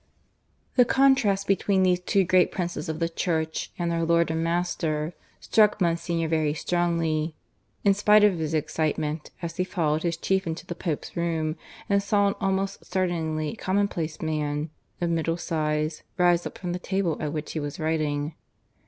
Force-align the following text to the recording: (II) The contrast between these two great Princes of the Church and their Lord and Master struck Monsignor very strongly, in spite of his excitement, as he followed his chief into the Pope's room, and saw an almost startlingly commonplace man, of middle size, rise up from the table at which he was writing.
(II) 0.01 0.57
The 0.77 0.85
contrast 0.85 1.45
between 1.45 1.83
these 1.83 1.99
two 1.99 2.23
great 2.23 2.51
Princes 2.51 2.89
of 2.89 2.97
the 2.97 3.07
Church 3.07 3.69
and 3.77 3.91
their 3.91 4.03
Lord 4.03 4.31
and 4.31 4.43
Master 4.43 5.13
struck 5.39 5.79
Monsignor 5.79 6.27
very 6.27 6.55
strongly, 6.55 7.35
in 7.83 7.93
spite 7.93 8.23
of 8.23 8.39
his 8.39 8.55
excitement, 8.55 9.29
as 9.43 9.57
he 9.57 9.63
followed 9.63 10.01
his 10.01 10.17
chief 10.17 10.47
into 10.47 10.65
the 10.65 10.73
Pope's 10.73 11.15
room, 11.15 11.55
and 11.87 12.01
saw 12.01 12.27
an 12.29 12.35
almost 12.41 12.83
startlingly 12.83 13.55
commonplace 13.55 14.23
man, 14.23 14.71
of 14.99 15.11
middle 15.11 15.37
size, 15.37 16.01
rise 16.17 16.47
up 16.47 16.57
from 16.57 16.73
the 16.73 16.79
table 16.79 17.15
at 17.19 17.31
which 17.31 17.51
he 17.51 17.59
was 17.59 17.79
writing. 17.79 18.33